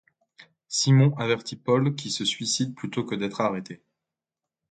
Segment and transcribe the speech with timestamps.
[0.67, 3.83] Simon avertit Paul qui se suicide plutôt que d'être arrêté.